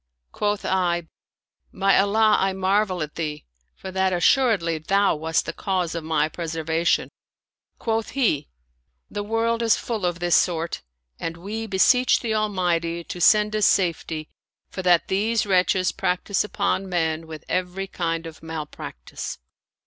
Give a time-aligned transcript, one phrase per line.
[0.31, 1.07] Quoth I,"
[1.75, 6.27] By Allah, I marvel at thee, for that assuredly thou wast the cause of my
[6.27, 7.11] preservation!"
[7.77, 8.49] Quoth he,"
[9.11, 10.81] The world is full of this sort;
[11.19, 14.27] and we beseech the Almighty to send us safety,
[14.71, 19.37] for that these wretches practice upon men with every kind of malpractice."